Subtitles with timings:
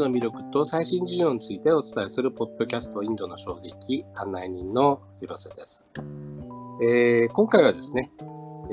[0.00, 5.86] ドの魅力と最新事情についてお伝えするポッドキャストインドの衝撃案内人の広瀬です。
[6.82, 8.10] えー、今回はですね、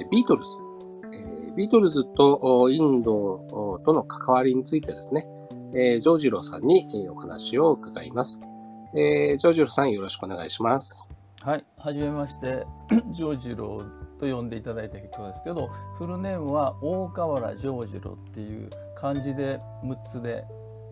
[0.09, 0.49] ビートルズ、
[1.47, 5.27] えー、ビートルズとインドとの関わりについてですね、
[5.73, 8.39] えー、ジョージローさんにお話を伺います。
[8.95, 11.09] えー、ジョージローさんよろしくお願いします。
[11.43, 12.65] はい、はじめまして、
[13.11, 20.43] ジョージローと呼んでいただいた結構ですけどフルネームは大河原ジョージロっていう漢字で6つで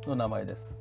[0.08, 0.78] の名前です。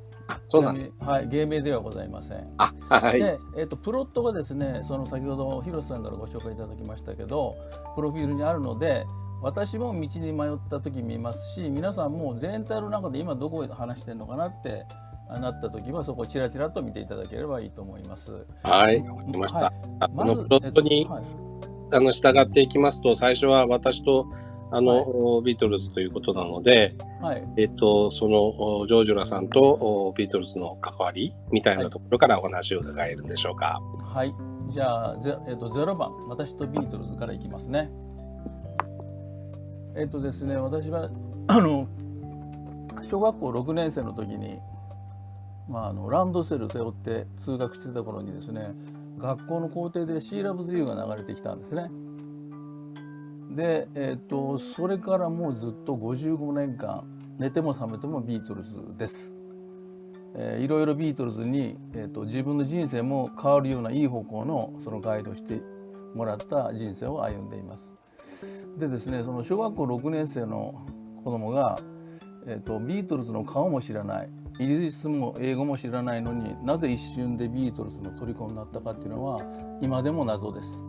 [0.47, 0.91] そうなんです。
[0.99, 2.53] はい、芸名ではございません。
[2.57, 3.19] あ、はい。
[3.19, 7.55] で、えっ、ー、とプロットがですね、その先ほど広瀬さんからご紹介いただきましたけど、
[7.95, 9.05] プロフィールにあるので、
[9.41, 14.85] 私も道に迷った時見ますし、皆さんも全体の中で今どこで話してるのかなって
[15.29, 18.31] なった時はそこをちらちらと見ていただければいいと思います。
[18.63, 19.59] はい、わかりました。
[19.59, 19.71] はい、
[20.15, 21.45] このプロットに、はい
[21.93, 24.27] あの従っていきますと最初は私と
[24.75, 33.81] あの、はい、ビートルズということなので、はい、えっとそのジョージュラさんとビートルズの関わりみたいなところからお話を伺えるんでしょうか。
[34.03, 34.33] はい、
[34.69, 37.89] じゃあゼ,、えっと、0番私とビートルズからいきますね。
[39.95, 41.09] えっとですね私は
[41.47, 41.87] あの
[43.01, 44.59] 小学校6年生の時に、
[45.69, 48.71] まあ、あのランドセル背負って通学してた頃にですね
[49.17, 51.89] 学校の校庭で「シーラブズ・ユー」が流れてきたんですね。
[53.55, 57.03] で、えーと、それからもうずっと55年間
[57.39, 59.35] 寝ても覚めてもビートルズです。
[60.37, 65.61] えー、いろいろビートルズに、えーと、自分の人生も変わるようないい方向のそのガイドして
[66.13, 67.95] もらった人生を歩んでいます。
[68.77, 70.85] でですねその小学校6年生の
[71.23, 71.79] 子供が、
[72.47, 74.29] えーとビートルズの顔も知らない
[74.59, 79.41] イギリスも英語も知らないのになぜ一瞬でビートルズの虜になったかっていうのは
[79.81, 80.85] 今でも謎です。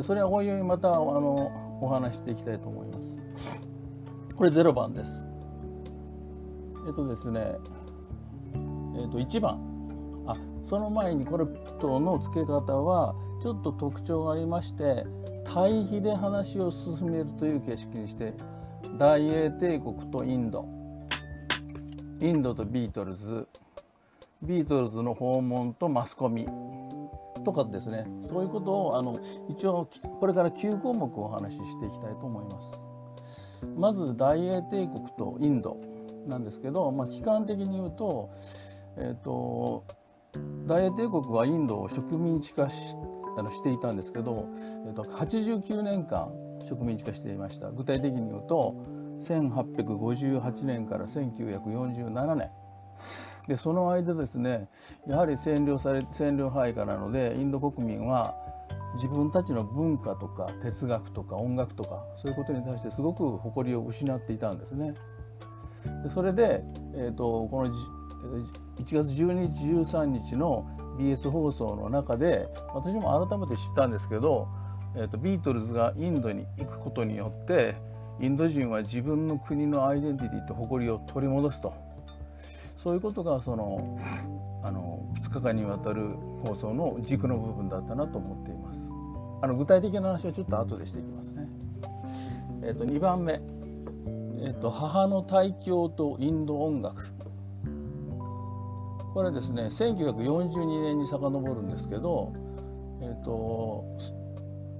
[0.00, 3.18] それはおいおいまたあのお話していきたいと思います。
[4.36, 5.26] これ0番です。
[6.86, 7.40] えっとですね、
[8.96, 9.72] えっと1番。
[10.26, 11.44] あその前にこれ
[11.80, 15.04] との付け方はちょっと特徴がありまして
[15.44, 18.32] 対比で話を進めるという形式にして
[18.98, 20.64] 大英帝国とインド
[22.20, 23.48] インドとビートルズ
[24.42, 26.46] ビートルズの訪問とマスコミ
[27.44, 29.88] とかですねそういうことをあの一応
[30.20, 32.80] これから9項目をお話ししていきたいと思います。
[33.76, 35.80] まず大英帝国とインド
[36.26, 38.30] なんですけど、まあ、期間的に言うと,、
[38.96, 39.84] えーと、
[40.66, 42.96] 大英帝国はインドを植民地化し
[43.38, 44.48] あのしていたんですけど、
[44.86, 46.32] えーと89年間
[46.68, 48.74] 植民地化していました具体的に言うと
[49.22, 52.50] 1858年から1947年
[53.48, 54.68] でその間ですね
[55.06, 58.34] やはり占領され占領範囲下なのでインド国民は
[58.94, 64.94] 自分たちの文化とか哲学とか音楽とかそういうことに対してすごく誇りを失っていたんですね。
[66.04, 66.62] でそれで、
[66.94, 67.74] えーと、この
[68.78, 70.66] 1月12日13日の
[70.98, 74.46] BS 放送の中で私も改めて知ったんですけど、
[74.94, 77.74] えーとビートルズがインドに行くことによって
[78.20, 81.74] インド人は自分の国のアイデンティティと誇りを取り戻すと
[82.82, 83.96] そういうことがその
[84.64, 88.90] あの2日間にわたる放送の軸の部分だったなと思っています。
[89.40, 91.48] あの具体的な話はちょっと後でしていきますね。
[92.62, 97.12] えっ、ー、と2番目、えっ、ー、と母の大教とインド音楽。
[99.14, 102.32] これですね1942年に遡るんですけど、
[103.00, 103.84] えっ、ー、と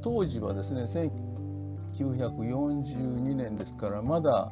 [0.03, 4.51] 当時はですね1942年ですからまだ、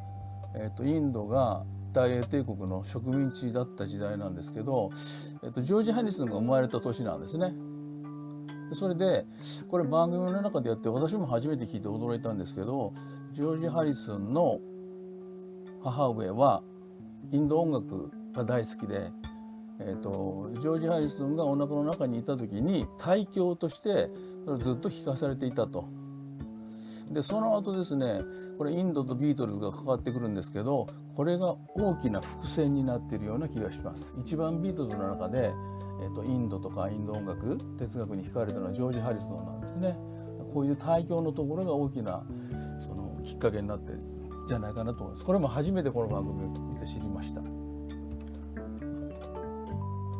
[0.55, 4.91] えーと、インドが大英帝国の植民地だった時代なんですけど、
[5.43, 7.53] えーと、ジョージ・ハリスンが生まれた年なんですね。
[8.73, 9.25] それで
[9.67, 12.93] これ番組の中でやって私も初めて聞いて驚いたんですけど
[13.33, 14.59] ジョージ・ハリスンの
[15.83, 16.63] 母上は
[17.31, 19.11] インド音楽が大好きで、
[19.79, 24.09] えーと、ジョージ・ハリスンがお腹の中にいた時に大教として
[24.59, 26.00] ずっと聞かされていたと。
[27.11, 28.21] でその後ですね
[28.57, 34.13] これインドとビートルズが関わってくるんですけどこれが大きな伏線になっているような気がします。
[34.17, 35.51] 一番ビートルズの中で、
[36.01, 39.97] えーと、インドとかインド音楽哲学に惹かれたのはジョージ・ハリスンなんですね。
[40.53, 42.23] こういう対響のところが大きな
[42.81, 43.93] そのきっかけになって
[44.47, 45.25] じゃないかなと思います。
[45.25, 47.41] これも初めてこの番組を見て知りました。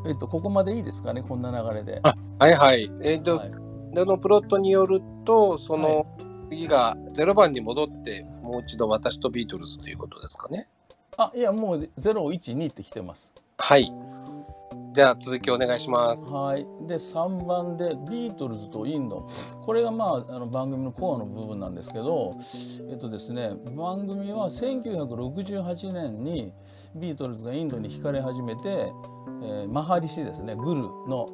[0.07, 1.23] えっとここまでいいですかね？
[1.23, 2.01] こんな流れで。
[2.01, 2.15] は
[2.49, 2.91] いはい。
[3.03, 3.51] えっ、と、はい、
[3.93, 6.20] のプロットによるとその、はい
[6.51, 10.67] 次が0番に戻ってもう一度私とビートルズということですかね。
[11.17, 13.33] あいやもう012って来てます。
[13.57, 13.89] はい。
[14.93, 16.35] じゃあ続きお願いします。
[16.35, 19.25] はい、で3番でビートルズとインド
[19.65, 22.35] これがまああの番組のコアの部分なんですけど
[22.89, 26.51] えっとですね番組は1968年に
[26.97, 31.29] ビートルズがインドに惹かれ始めて、えーマハリシですねグルの、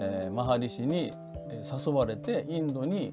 [0.00, 1.12] えーマハリシに
[1.52, 3.12] えー誘われてインドに、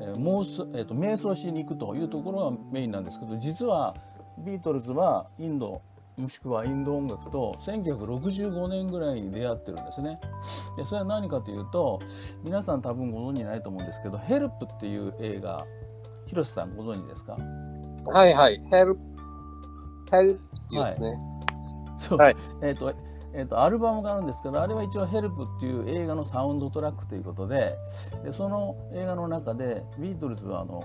[0.00, 3.94] えー妄想えーと瞑想しに行くというところがメインなんですけど実は
[4.38, 5.80] ビートルズはインド
[6.16, 10.18] もしくはインド音楽と1965年ぐらいに出会ってるんですね。
[10.76, 12.00] でそれは何かというと
[12.42, 15.64] 皆さん多分ご存じないと思うんですけど「ヘルプっていう映画
[16.26, 17.36] 広瀬さんご存知ですか？
[18.06, 18.58] はいはい。
[18.70, 19.00] ヘルプ、
[20.10, 21.14] ヘルプっていうですね。
[21.98, 22.92] そう、はいえっ、と
[23.38, 27.76] えー、とアルバムがあるんですけどあれは一応「ヘルプっていう映画のサウンドトラックということで
[28.24, 30.82] でその映画の中でビートルズはあの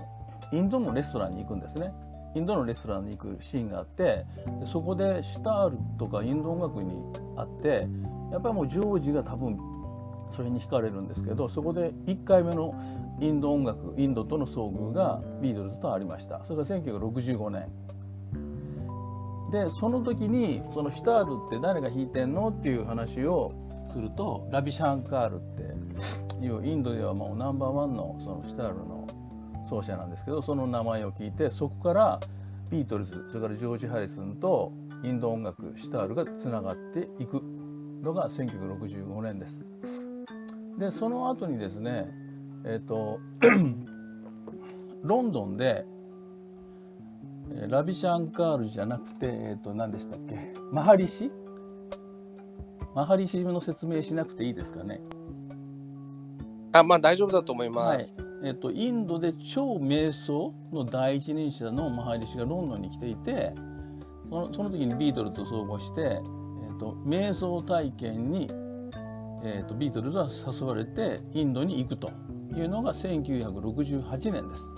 [0.52, 1.92] インドのレストランに行くんですね。
[2.36, 4.26] インドのレストランに行くシーンがあって
[4.60, 6.92] でそこでシタールとかインド音楽に
[7.36, 7.86] あって
[8.32, 9.56] やっぱりもうジョージが多分
[10.30, 12.74] それに惹かれるんですけどそこで1回目の
[13.20, 17.68] インド音楽インドとの遭遇がビートルズとありましたそれが1965年
[19.54, 23.54] でその時にそのシュタールって誰が弾いてんのっていう話を
[23.86, 25.38] するとラビシャンカールっ
[26.40, 29.06] ていうインドではもうナンバーワンのそのシュタールの
[29.68, 32.20] 奏者なんですけどその名前を聞いてそこから
[32.68, 34.72] ビートルズそれからジョージ・ハリスンと
[35.04, 37.40] インド音楽シュタールがつながっていく
[38.02, 39.64] のが1965年です。
[40.80, 42.08] でその後にですね
[42.66, 43.20] えっ、と
[45.04, 45.86] ロンドンで
[47.68, 50.54] ラビシャンカールじゃなくて、えっと何でしたっけ？
[50.72, 51.30] マハリシ？
[52.94, 55.00] マハリシの説明しなくていいですかね？
[56.72, 58.14] あ、まあ大丈夫だと思いはいます。。
[58.44, 63.54] えっとインドで超瞑想の第一人者のマハリシがロンドンに来ていて
[64.28, 68.50] そのその時にビートルズと総合して、えっと瞑想体験に、
[69.44, 72.10] えっとビートルズは誘われてインドに行くと
[72.54, 74.72] いうのが1968年です。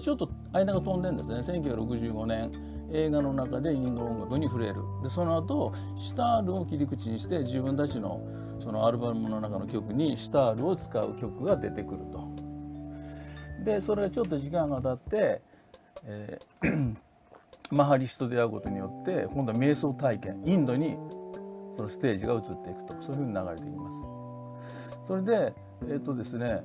[0.00, 2.50] ちょっと間が飛んでるんですね1965年
[2.92, 8.20] 映画の中でインド音楽に触れるでその後シタールを切り口にして自分たちの
[8.60, 12.28] そのアルバムの中の曲にシタールを使う曲が出てくると。
[13.64, 15.42] でそれがちょっと時間が経って、
[16.04, 16.96] えー
[17.70, 20.96] マハリシと出会うことによって今度は瞑想体験インドに
[21.76, 23.98] そのステージが移っていくとそういうふうに流れていきます。
[25.06, 25.52] それで
[25.86, 26.62] えっ、とですね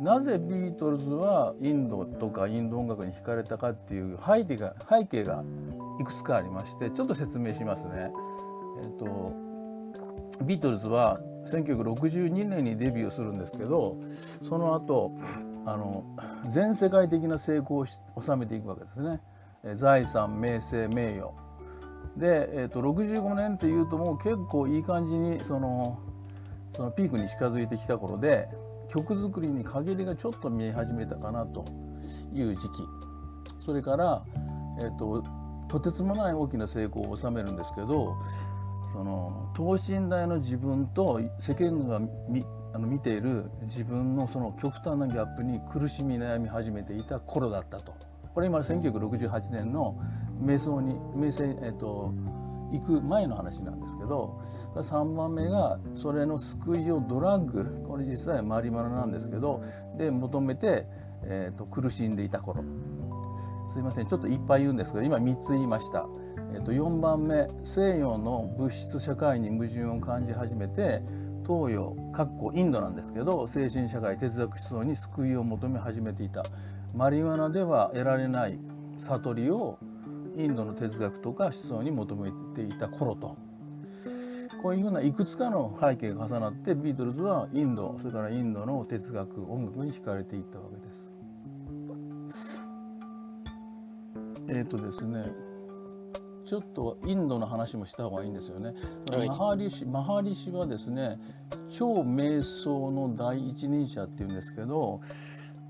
[0.00, 5.44] なぜビートルズはインドとかインド音楽に惹かれたかっていう背景が背景が
[6.00, 8.10] いくつかありましてちょっと説明しますね。
[8.82, 9.34] えっ、と
[10.44, 13.98] ビートルズは1962年にデビューするんですけど
[14.42, 15.14] その後
[15.66, 16.04] あの
[16.50, 19.20] 全世界的な成功をし収めていくわけですね。
[19.64, 21.30] え財産名声名誉
[22.16, 25.98] で、えー、と65年っていうともう結構いい感じにその
[26.74, 28.48] そのピークに近づいてきた頃で
[28.90, 31.64] 曲作りに陰りがちょっと見え始めたかなと
[32.32, 32.68] いう時期
[33.64, 34.24] それから、
[34.80, 35.24] えー、と
[35.68, 38.16] とてつもない大きな成功を収めるんですけど
[38.92, 47.94] その等身大の自分と世間が見あの見ている自分のその極端なギャップに苦しみ悩み始めていた頃だったと。
[48.32, 49.98] これ今1968年の
[50.40, 52.14] 瞑想に瞑想、えっと、
[52.72, 54.40] 行く前の話なんですけど
[54.74, 59.62] 3番目がそれの救いをドラッグこれ実際マリマナなんですけど
[59.98, 60.86] で求めて、
[61.24, 62.64] えっと、苦しんでいた頃
[63.72, 66.06] すいませんちょっといっぱい言うんですけど今3つ言いました。
[66.52, 71.02] えっと、4番目西洋の物質社会に矛盾を感じ始めて
[71.46, 76.44] 東洋かっこインドなんですけど精神社会哲学思想に救いを求め始めていた
[76.94, 78.58] マリワナでは得られない
[78.98, 79.78] 悟りを
[80.44, 83.36] インドの哲学とか思想に求めていた頃と
[84.62, 91.10] こういうふうないくつかの背景が重なってビートルズはインドそれからインドの哲学音楽に惹かれていったわけです。
[94.48, 95.24] えっ、とですね
[96.44, 98.74] ちょっとインドの話もした方がいいんですよね。
[99.10, 101.18] はいマハリシマハリシはですね
[101.70, 105.00] 超瞑想の第一人者っていうんですけど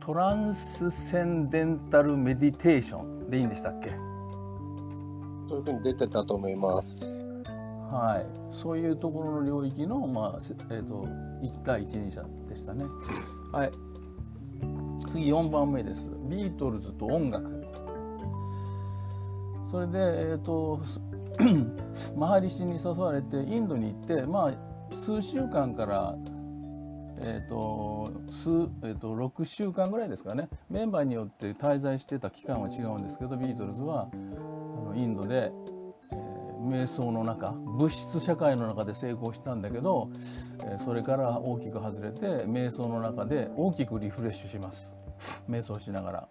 [0.01, 4.10] トランスセンデンタルメディテーションでいいんでしたっけ？
[5.51, 7.11] そういうふうに出てたと思います。
[7.91, 10.39] はい、そういうところの領域の、まあ
[10.71, 11.09] えー、と
[11.43, 12.85] 一第一人者でしたね。
[13.53, 13.73] はい、
[15.09, 16.09] 次4番目です。
[16.29, 17.67] ビートルズと音楽。
[19.73, 20.81] それで、えー、と
[21.95, 26.15] すマハリシに誘われてインドに行って、まあ、数週間から、
[27.19, 28.51] えーと数
[28.83, 35.53] えー、と6週間ぐらいですかねメンバーによって滞在してた期間は違うんですけどビートルズはあのインドで、
[36.13, 40.11] えー瞑想の中物質社会の中で成功したんだけど、
[40.63, 44.95] えそれから大きく外れて瞑想の中で大きくリフレッシュします
[45.49, 46.29] 瞑想しながら。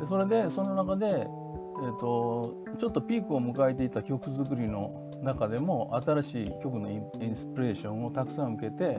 [0.00, 8.98] でそれでその中で、えーと、ちょっとピークを迎えていた曲作りの中でも新しい曲のインスピレーションをたくさん受けて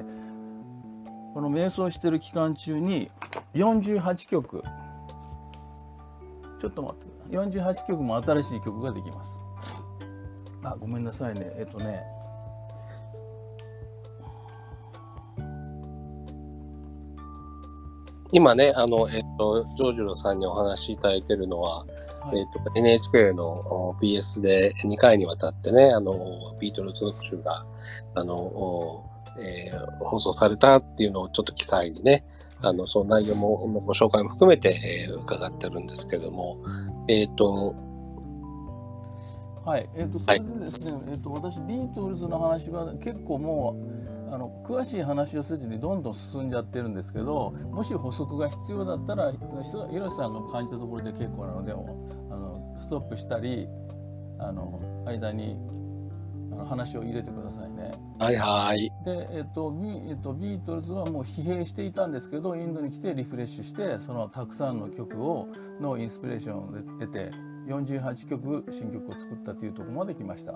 [1.36, 3.12] この瞑想してる期間中に
[3.56, 4.64] 48曲
[6.62, 9.38] ちょっと待って48曲も新しい曲ができます。
[10.64, 11.52] あ、ごめんなさいね。
[11.58, 12.04] えっとね。
[18.32, 26.16] 今ね、あの、えっと、ジョージロさんにお話しいただいてるのは、はい、えっと、NHK の BS で2回にわたってね、あの、
[26.62, 27.66] ビートルズ特集が、
[28.16, 32.26] あの、えー、放送されたっていうのをちょっと機会にね、
[32.62, 34.70] あの、その内容もご紹介も含めて、
[35.08, 36.58] えー、伺ってるんですけども、
[37.08, 37.76] えっ、ー、と、
[39.66, 53.68] はい、えっ、ー、と、それでですね、はい、えっ、と、私、ビートルズの話は結構もう、あの詳しい話をせずにどんどん進んじゃってるんですけどもし補足が必要だったら広瀬さんが感じたところで結構なのであのストップしたり
[54.40, 55.58] あの間に
[56.68, 57.92] 話を入れてくださいね。
[58.20, 58.92] はいはい。
[59.06, 65.48] で、えっとビえっと、ビートルズはもう疲弊していたんですけどインドに来てリフレッシュしてそのたくさんの曲を
[65.80, 66.68] のインスピレーションを
[67.00, 67.32] 得て
[67.68, 70.54] 48曲新曲を作ったというところまで来ました。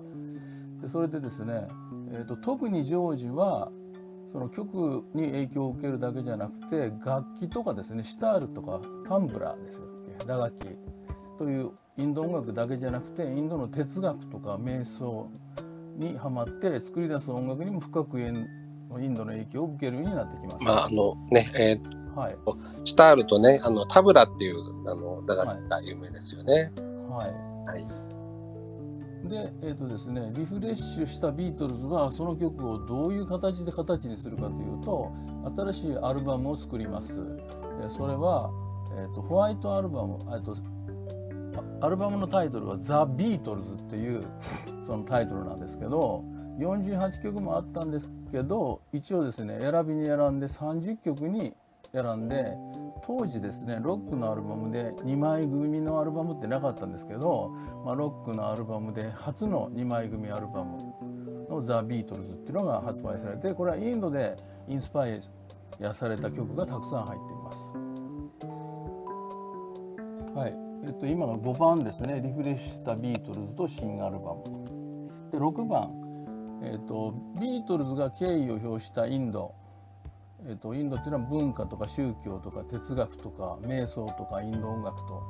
[0.81, 1.67] でそれでですね、
[2.13, 3.71] えっと、特にジョージは
[4.31, 9.83] その曲に影響を受けるだけじゃなくて楽器とかですねシタールとかタンブラーですよ
[10.27, 10.77] 打楽器
[11.37, 15.29] というインド音楽だけじゃなくてインドの哲学とか瞑想
[15.99, 20.63] にはまって作り出す音楽にも深くインドの影響を受けるようになってきます。
[20.63, 22.37] まああのねえー、はい、
[22.85, 24.55] スタールとねあのタブラっていう
[24.87, 26.71] あの打楽器が有名ですよね。
[27.09, 27.49] はい。
[27.69, 27.83] はい、
[29.29, 35.11] でえーとですね、リフレッシュしたビートルズはその曲をどういう形で形にするかというと
[35.55, 37.21] 新しいアルバムを作ります。
[37.89, 38.49] それは、
[38.97, 40.55] えーと、ホワイトアルバムと
[41.81, 44.23] アルバムのタイトルは「ザ・ビートルズ」っていう
[44.85, 46.23] そのタイトルなんですけど
[46.59, 51.55] 48曲もあったんですけど一応ですね選びに選んで30曲に
[51.93, 52.55] 選んで
[53.03, 57.49] 当時ですねロックのアルバムで2枚組のアルバムってなかったんですけど、
[57.85, 60.93] まあ、ロックのアルバムで初の2枚組アルバム
[61.49, 64.37] の「ザ・ビートルズ」っていうのが発売されてこれはインドで
[64.67, 65.19] インスパイ
[65.81, 67.88] アされた曲がたくさん入っています。
[70.89, 74.43] えっと、今の5番ですねリフレッシュしたビートルズと新アルバム。
[75.31, 75.91] で6番、
[76.63, 79.53] えーと、ビートルズが敬意を表したインド、
[80.47, 85.21] えーと、インドっていうのは文化とか宗教とか哲学とか瞑想とかインド音楽と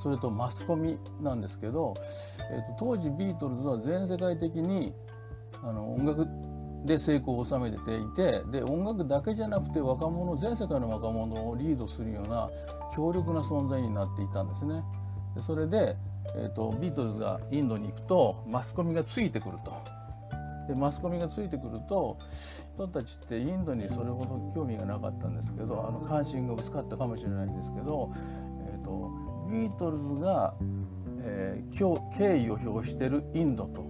[0.00, 1.94] それとマスコミなんですけど、
[2.52, 4.94] えーと、当時ビートルズは全世界的に
[5.64, 6.28] あの音楽
[6.84, 12.48] で成功を収めていてで音楽だけじゃなくて若者全世界の若者をリードするような
[12.94, 14.84] 強力な存在になっていたんですね。
[15.38, 15.96] でそれで
[16.34, 19.72] えーと、ビートルズがインドに行くとマスコミがついてくると。
[20.68, 22.18] でマスコミがついてくると
[22.74, 28.12] 人たちってインドにそれほど興味がなかったんですけどあの関心が薄かったかもしれないんですけど、
[28.70, 29.10] えーと、
[29.50, 30.52] ビートルズが、
[31.22, 33.80] えー、敬意を表してるインドと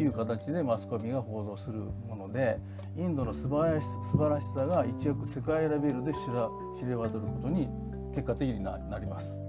[0.00, 2.60] いう形でマスコミが報道するもので
[2.96, 6.48] インドの素晴らし素晴らしさが一躍世界レベルで知ら
[6.78, 7.68] 知れ渡ることに
[8.14, 9.44] 結果的になります。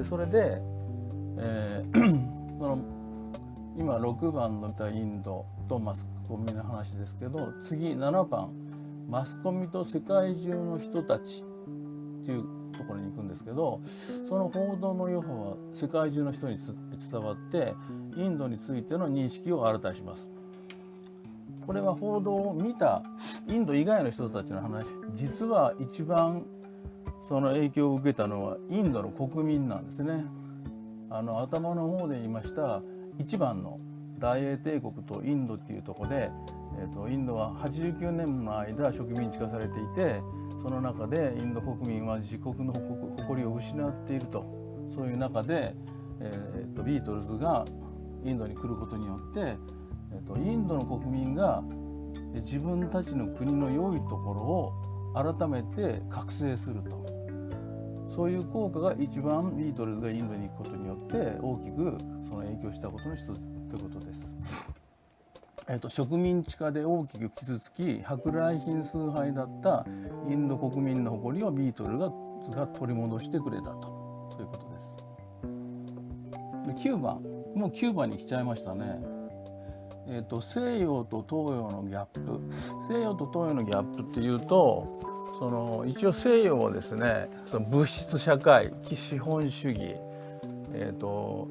[0.00, 0.62] でそれで
[1.42, 2.20] えー、
[2.58, 2.78] その
[3.76, 8.50] 今6番のインドとマスコミの話ですけど次7番
[9.08, 11.44] マスコミと世界中の人たち
[12.22, 12.42] っていう
[12.76, 17.74] ところに行くんですけどその報道の余波は世界中の人に伝わって
[18.16, 20.30] インドについての認識を新たにします。
[21.66, 23.02] これは報道を見た
[23.46, 26.44] インド以外の人たちの話実は一番
[27.30, 30.24] その影響を受けたのはインドの国民なんですね。
[31.10, 32.82] あの頭の方で言いました
[33.18, 33.78] 一番の
[34.18, 36.30] 大英帝国とインドっていうとこで、
[36.80, 40.20] えーと、インドは89年の間植民地化されていて
[40.60, 44.44] その中でインド国民は自国の誇りを失っていると
[44.88, 45.74] そういう中で、
[46.20, 47.64] えーと、ビートルズが
[48.24, 49.56] インドに来ることによって、
[50.12, 51.62] えーと、とインドの国民が
[52.34, 57.09] 自分たちの国の良いところを改めて覚醒すると
[58.10, 61.98] そういう効果が一番ビートルズがインドに行くことによって大きく
[62.28, 64.34] その影響したことの一つということです。
[65.68, 69.86] えーと、植民地化で大きく傷つき舶来品崇拝だった
[70.28, 72.10] インド国民の誇りをビートルが
[72.56, 73.82] が取り戻してくれたと
[74.32, 74.68] そういうこと
[76.74, 76.82] です。
[76.82, 77.22] で9番
[77.54, 78.98] もう9番に来ちゃいましたね。
[80.08, 82.40] えーと、西洋と東洋のギャップ
[82.88, 84.84] 西洋と東洋のギャップっていうと
[85.40, 89.96] その一応西洋はですねその物質社会資本主義、
[90.74, 91.48] えーと、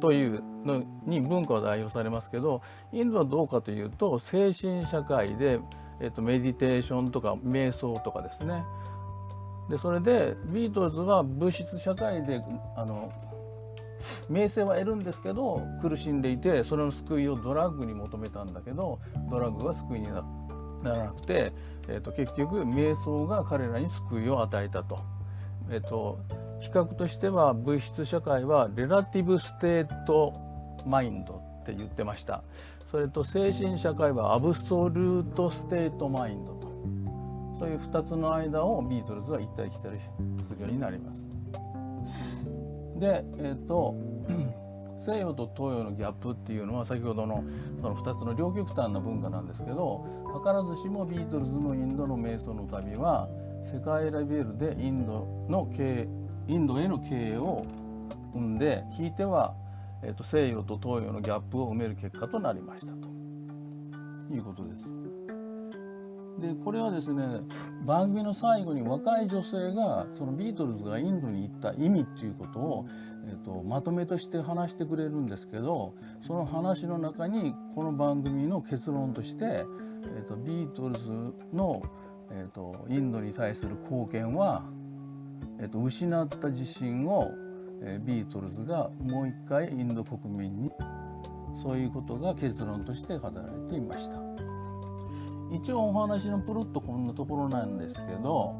[0.00, 2.60] というのに文化は代表されますけど
[2.92, 5.60] インドはどうかというと精神社会で、
[6.00, 8.64] えーとメディテーションとか瞑想とかですね。
[9.68, 12.42] でそれでビートルズは物質社会で
[12.76, 13.12] あの
[14.28, 18.98] 名声は得るんですけど苦しんでいてそれの救いをドラッグに求めたんだけど
[19.30, 20.24] ドラッグが救いにな
[20.82, 21.52] らなくて、
[21.90, 25.00] えーと、結局瞑想が彼らに救いを与えたと。
[25.70, 26.18] えーと、
[26.60, 30.34] 比較としては物質社会は relative state
[30.86, 32.42] mind って言ってました。
[32.90, 36.70] それと精神社会は absolute state mind と。
[37.58, 40.10] そういう2つの間をビートルズは行ったり来たりす
[40.54, 41.28] るようになります。
[42.96, 43.94] で、えーと、
[45.00, 47.42] 西洋と東洋のギャップっていうのは先ほどの
[47.80, 53.28] その2つの両極端な文化なんですけど図らずしもビートルズのインドの瞑想の旅は
[53.62, 56.08] 世界レベルでインドの経営
[56.48, 57.64] インドへの経営を
[58.34, 59.54] 生んでひいては、
[60.02, 63.08] えーと西洋と東洋のギャップを埋める結果となりましたと
[64.32, 65.09] いうことです。
[66.40, 67.22] でこれはですね
[67.84, 72.86] 番組の最後に若い女性がそのビートルズがインドに行った意味っていうことを、
[73.26, 75.94] えーと、まとめとして話してくれるんですけど
[76.26, 81.10] その話の中にこの番組の結論として、えーと、ビートルズ
[81.52, 81.82] の、
[82.30, 84.64] えーと、インドに対する貢献は、
[85.60, 87.30] えー、と失った自信を、
[87.82, 90.70] えー、ビートルズがもう一回インド国民に
[91.62, 94.49] そういうことが結論として語られていました。
[95.52, 98.54] 一応お話のプロットこんなところなんですけど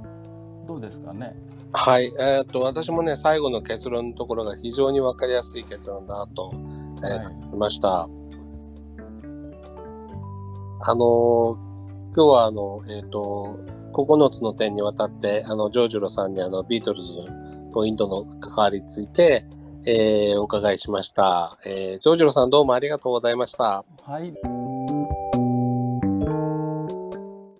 [0.66, 1.34] どうですかね？
[1.72, 8.08] はい、えー、っと私もね最後の結論のところが非常に分かりやすい結論だと、えー、はい、ました。
[10.82, 11.58] あの
[12.16, 13.60] 今日はあのえっ、ー、と
[13.92, 17.20] 9つの点にわたってあのジョージュロさんにあのビートルズ
[17.72, 19.44] とインドの関わりについて、
[19.86, 23.84] えー、お伺いしました、えー、ジョージュロさんどうもありがとうございました。
[24.02, 24.69] はい